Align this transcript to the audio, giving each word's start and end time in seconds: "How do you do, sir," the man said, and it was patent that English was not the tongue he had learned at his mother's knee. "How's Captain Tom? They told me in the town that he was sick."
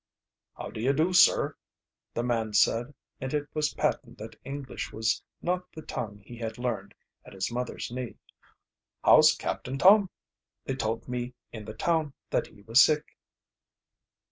"How 0.57 0.71
do 0.71 0.81
you 0.81 0.93
do, 0.93 1.13
sir," 1.13 1.57
the 2.15 2.23
man 2.23 2.53
said, 2.53 2.95
and 3.19 3.35
it 3.35 3.47
was 3.53 3.75
patent 3.75 4.17
that 4.17 4.35
English 4.43 4.91
was 4.91 5.21
not 5.43 5.71
the 5.73 5.83
tongue 5.83 6.23
he 6.25 6.37
had 6.37 6.57
learned 6.57 6.95
at 7.23 7.33
his 7.33 7.51
mother's 7.51 7.91
knee. 7.91 8.15
"How's 9.03 9.35
Captain 9.35 9.77
Tom? 9.77 10.09
They 10.65 10.73
told 10.73 11.07
me 11.07 11.35
in 11.51 11.65
the 11.65 11.75
town 11.75 12.13
that 12.31 12.47
he 12.47 12.63
was 12.63 12.81
sick." 12.81 13.15